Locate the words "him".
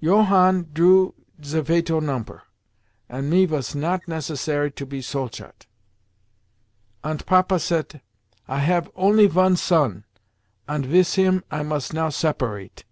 11.16-11.42